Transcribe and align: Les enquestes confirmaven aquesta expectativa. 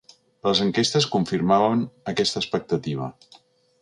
Les 0.47 0.61
enquestes 0.63 1.07
confirmaven 1.15 1.83
aquesta 2.13 2.43
expectativa. 2.45 3.11